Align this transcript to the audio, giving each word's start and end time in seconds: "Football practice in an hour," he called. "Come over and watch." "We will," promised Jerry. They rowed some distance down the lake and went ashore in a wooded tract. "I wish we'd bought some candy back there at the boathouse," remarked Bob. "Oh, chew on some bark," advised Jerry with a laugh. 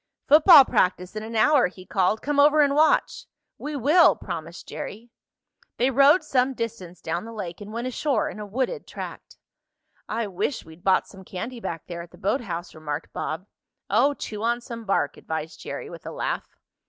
"Football 0.27 0.65
practice 0.65 1.15
in 1.15 1.21
an 1.21 1.35
hour," 1.35 1.67
he 1.67 1.85
called. 1.85 2.23
"Come 2.23 2.39
over 2.39 2.61
and 2.61 2.73
watch." 2.73 3.27
"We 3.59 3.75
will," 3.75 4.15
promised 4.15 4.67
Jerry. 4.67 5.11
They 5.77 5.91
rowed 5.91 6.23
some 6.23 6.55
distance 6.55 7.01
down 7.03 7.23
the 7.23 7.31
lake 7.31 7.61
and 7.61 7.71
went 7.71 7.85
ashore 7.85 8.27
in 8.27 8.39
a 8.39 8.45
wooded 8.47 8.87
tract. 8.87 9.37
"I 10.09 10.25
wish 10.25 10.65
we'd 10.65 10.83
bought 10.83 11.05
some 11.07 11.23
candy 11.23 11.59
back 11.59 11.85
there 11.85 12.01
at 12.01 12.09
the 12.09 12.17
boathouse," 12.17 12.73
remarked 12.73 13.13
Bob. 13.13 13.45
"Oh, 13.91 14.15
chew 14.15 14.41
on 14.41 14.59
some 14.59 14.85
bark," 14.85 15.17
advised 15.17 15.59
Jerry 15.59 15.87
with 15.87 16.07
a 16.07 16.11
laugh. 16.11 16.57